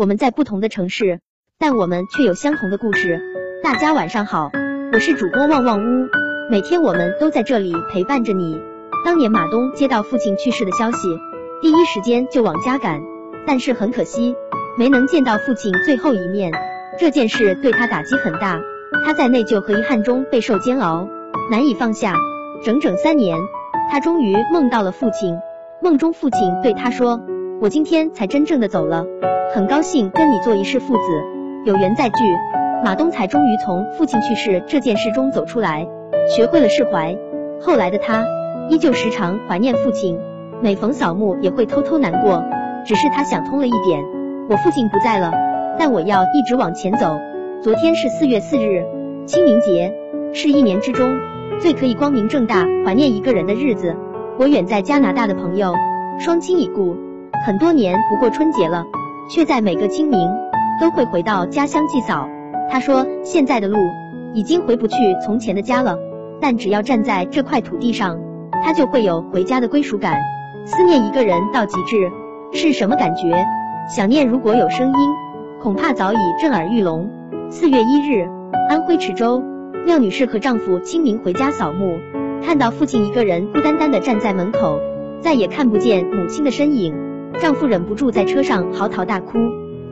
[0.00, 1.20] 我们在不同的城市，
[1.58, 3.20] 但我们却有相同的故事。
[3.62, 4.50] 大家晚上好，
[4.94, 6.08] 我是主播旺旺屋，
[6.50, 8.58] 每天我们都在这里陪伴着你。
[9.04, 10.96] 当年马东接到父亲去世的消息，
[11.60, 13.02] 第一时间就往家赶，
[13.46, 14.34] 但是很可惜，
[14.78, 16.50] 没能见到父亲最后一面。
[16.98, 18.58] 这件事对他打击很大，
[19.04, 21.06] 他在内疚和遗憾中备受煎熬，
[21.50, 22.14] 难以放下。
[22.64, 23.36] 整整三年，
[23.90, 25.36] 他终于梦到了父亲。
[25.82, 27.20] 梦中父亲对他说
[27.60, 29.04] ：“我今天才真正的走了，
[29.54, 31.02] 很高兴跟你做一世父子，
[31.66, 32.14] 有缘再聚。”
[32.82, 35.86] 马东才终于从父亲去世这件事中走出来，
[36.34, 37.14] 学会了释怀。
[37.60, 38.24] 后来的他
[38.70, 40.18] 依旧时常怀念父亲，
[40.62, 42.42] 每逢扫墓也会偷偷难过。
[42.86, 44.02] 只是他想通了一点：
[44.48, 45.30] 我父亲不在了，
[45.78, 47.14] 但我要一直往前走。
[47.62, 48.86] 昨天是四月四日，
[49.26, 49.92] 清明节，
[50.32, 51.14] 是一年之中
[51.60, 53.94] 最可以光明正大怀念一个人的日子。
[54.38, 55.74] 我远在加拿大的朋友
[56.18, 56.96] 双亲已故，
[57.46, 58.84] 很多年不过春节了，
[59.30, 60.28] 却在每个清明
[60.78, 62.28] 都会回到家乡祭扫。
[62.70, 63.78] 他说：“现在的路
[64.34, 65.96] 已经回不去从前的家了，
[66.40, 68.18] 但只要站在这块土地上，
[68.62, 70.20] 他就会有回家的归属感。
[70.66, 71.96] 思念一个人到极致
[72.52, 73.44] 是什么感觉？
[73.88, 75.10] 想念如果有声音，
[75.62, 77.08] 恐怕早已震耳欲聋。”
[77.50, 78.28] 四月一日，
[78.68, 79.42] 安徽池州，
[79.86, 81.98] 廖女士和丈夫清明回家扫墓，
[82.44, 84.78] 看到父亲一个人孤单单的站在门口，
[85.20, 86.94] 再也看不见母亲的身影，
[87.38, 89.38] 丈夫忍不住在车上嚎啕大哭。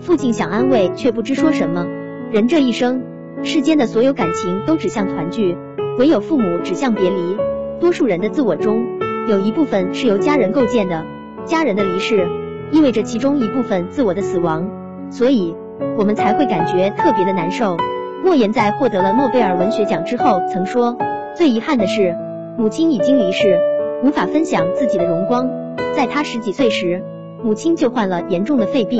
[0.00, 1.86] 父亲想安慰，却不知说什么。
[2.30, 3.02] 人这一生，
[3.42, 5.56] 世间的所有感情都指向团聚，
[5.98, 7.36] 唯有父母指向别离。
[7.80, 8.84] 多数人的自我中，
[9.28, 11.04] 有一部分是由家人构建的，
[11.44, 12.26] 家人的离世，
[12.70, 14.68] 意味着其中一部分自我的死亡，
[15.10, 15.54] 所以
[15.96, 17.76] 我们才会感觉特别的难受。
[18.24, 20.96] 莫言在获得了诺贝尔文学奖之后曾说，
[21.36, 22.14] 最遗憾的是，
[22.58, 23.58] 母亲已经离世，
[24.02, 25.48] 无法分享自己的荣光。
[25.94, 27.02] 在他十几岁时，
[27.46, 28.98] 母亲就患了严重的肺病，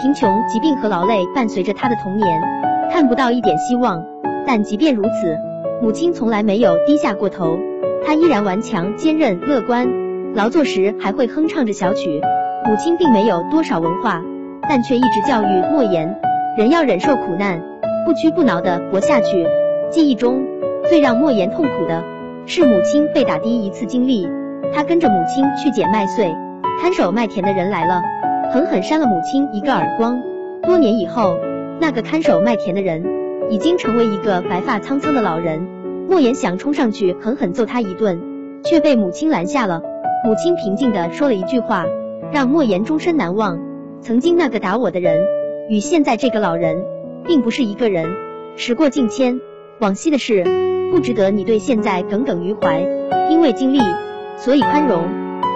[0.00, 2.40] 贫穷、疾病和劳累伴随着他的童年。
[2.88, 4.00] 看不到一点希望，
[4.46, 5.36] 但即便如此，
[5.82, 7.58] 母亲从来没有低下过头，
[8.06, 9.88] 她依然顽强、坚韧、乐观。
[10.34, 12.20] 劳作时还会哼唱着小曲。
[12.64, 14.22] 母亲并没有多少文化，
[14.68, 16.16] 但却一直教育莫言：
[16.56, 17.60] 人要忍受苦难，
[18.06, 19.44] 不屈不挠地活下去。
[19.90, 20.44] 记忆中
[20.88, 22.04] 最让莫言痛苦的
[22.46, 24.28] 是母亲被打的一次经历。
[24.72, 26.32] 他跟着母亲去捡麦穗，
[26.80, 28.02] 看守麦田的人来了，
[28.50, 30.20] 狠狠扇了母亲一个耳光。
[30.62, 31.38] 多年以后。
[31.82, 33.02] 那个看守麦田的人
[33.48, 35.66] 已经成为一个白发苍苍的老人。
[36.10, 38.20] 莫言想冲上去狠狠揍他一顿，
[38.62, 39.80] 却被母亲拦下了。
[40.22, 41.86] 母亲平静地说了一句话，
[42.32, 43.58] 让莫言终身难忘。
[44.02, 45.22] 曾经那个打我的人，
[45.70, 46.84] 与现在这个老人，
[47.24, 48.14] 并不是一个人。
[48.56, 49.40] 时过境迁，
[49.78, 50.44] 往昔的事
[50.92, 52.82] 不值得你对现在耿耿于怀。
[53.30, 53.80] 因为经历，
[54.36, 55.00] 所以宽容；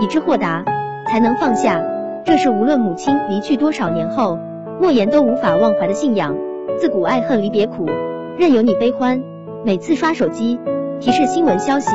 [0.00, 0.64] 以知豁达，
[1.14, 1.80] 才能放下。
[2.24, 4.36] 这是无论母亲离去多少年后。
[4.80, 6.36] 莫言都无法忘怀的信仰。
[6.76, 7.86] 自古爱恨离别苦，
[8.36, 9.22] 任由你悲欢。
[9.64, 10.58] 每次刷手机，
[10.98, 11.94] 提示新闻消息，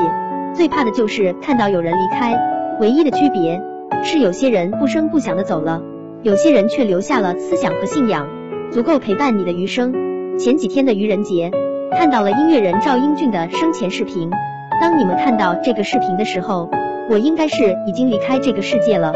[0.53, 2.39] 最怕的就是看到有人离开。
[2.79, 3.61] 唯一的区别
[4.03, 5.81] 是，有些人不声不响的走了，
[6.23, 8.25] 有些人却留下了思想和信仰，
[8.71, 9.93] 足够陪伴你的余生。
[10.37, 11.51] 前几天的愚人节，
[11.91, 14.29] 看到了音乐人赵英俊的生前视频。
[14.79, 16.69] 当你们看到这个视频的时候，
[17.09, 19.13] 我应该是已经离开这个世界了。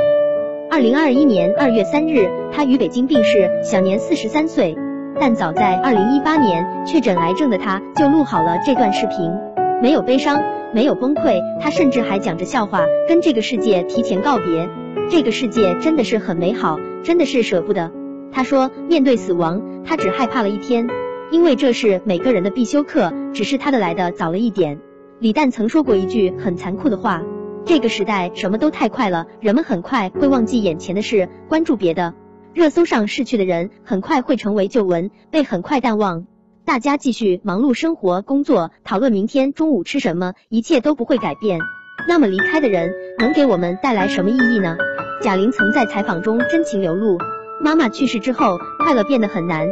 [0.71, 4.75] 二零二一年二月三日，他于北京病逝，享年四十三岁。
[5.19, 9.31] 但早在二零一八年确诊癌症的他，就录好了这段视频，
[9.79, 10.41] 没有悲伤，
[10.73, 14.67] 没有崩溃，他甚至还讲着笑话，跟这个世界提前告别。
[15.11, 17.91] 这个世界真的是很美好，真的是舍不得。
[18.31, 20.87] 他说，面对死亡，他只害怕了一天，
[21.29, 24.79] 因为这是每个人的必修课，只是他的来的早了一点。
[25.19, 27.21] 李诞曾说过一句很残酷的话。
[27.66, 32.13] 这个时代什么都太快了，人们很快会忘记眼前的事，关注别的。
[32.53, 36.25] 热搜上逝去的人很快会成为旧闻，被很快淡忘。
[36.66, 41.59] 大家继续忙碌生活、工作，讨论明天中午吃什么，一切都不会改变。
[42.07, 44.75] 那么离开的人能给我们带来什么意义呢？
[45.22, 47.18] 贾玲曾在采访中真情流露：
[47.62, 49.68] 妈妈去世之后，快乐变得很难。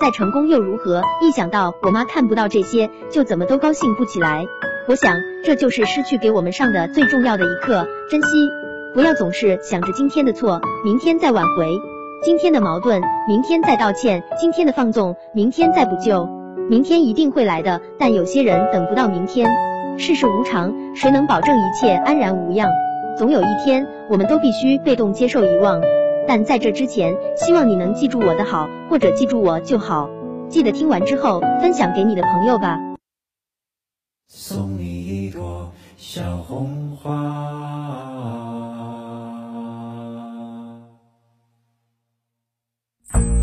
[0.00, 1.00] 再成功又如何？
[1.22, 4.46] 一想到我妈看不到这些，就怎么都高兴不起来。
[4.88, 8.28] 我想，这就是失去给我们上的最重要的一课，珍惜，
[8.94, 11.66] 不要总是想着今天的错，明天再挽回；
[12.22, 16.28] 今天的矛盾，明天再道歉；今天的放纵，明天再补救。
[16.70, 19.50] 明天一定会来的，但有些人等不到明天。
[19.98, 22.70] 世事无常，谁能保证一切安然无恙？
[23.18, 25.80] 总有一天，我们都必须被动接受遗忘。
[26.28, 30.08] 但在这之前，希望你能记住我的好，或者记住我就好。
[30.48, 32.78] 记得听完之后分享给你的朋友吧。
[34.28, 37.10] 送你一朵小红花。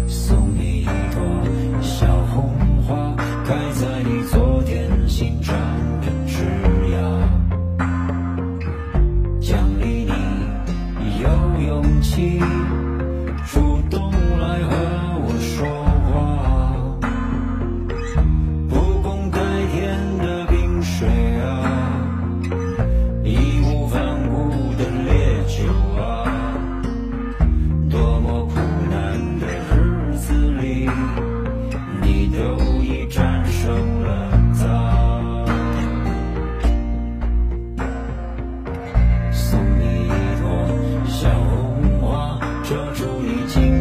[0.08, 2.54] 送你一朵小红
[2.84, 3.16] 花
[3.46, 5.56] 开在你昨天新长
[6.02, 6.44] 的枝
[6.90, 7.00] 桠。
[9.40, 10.12] 奖励你
[11.22, 11.30] 有
[11.66, 12.42] 勇气
[43.14, 43.73] 都已经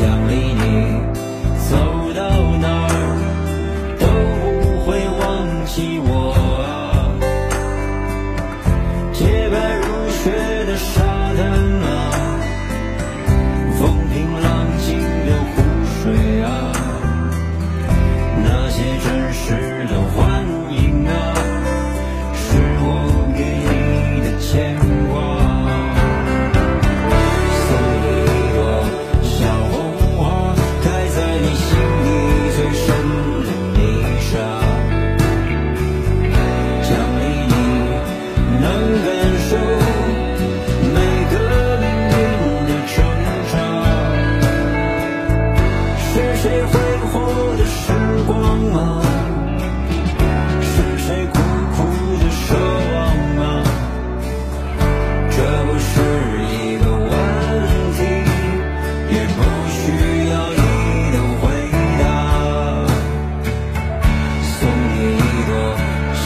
[0.00, 0.57] 奖励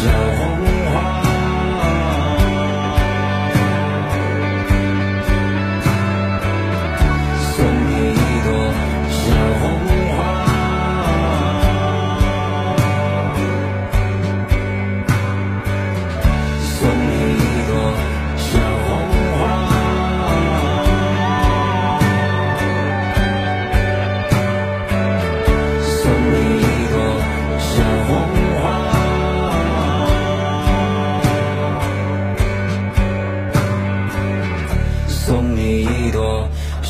[0.04, 0.31] love.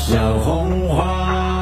[0.05, 1.52] 小红花。